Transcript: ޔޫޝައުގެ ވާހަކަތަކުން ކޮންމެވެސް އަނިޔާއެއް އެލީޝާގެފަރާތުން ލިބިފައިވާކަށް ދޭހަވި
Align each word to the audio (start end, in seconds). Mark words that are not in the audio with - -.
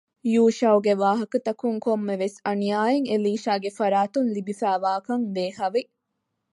ޔޫޝައުގެ 0.33 0.93
ވާހަކަތަކުން 1.03 1.77
ކޮންމެވެސް 1.85 2.37
އަނިޔާއެއް 2.45 3.07
އެލީޝާގެފަރާތުން 3.11 4.29
ލިބިފައިވާކަށް 4.35 5.25
ދޭހަވި 5.35 5.81